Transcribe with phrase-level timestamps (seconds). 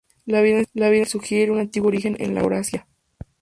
[0.25, 2.87] La evidencia fósil sugiere un antiguo origen en Laurasia.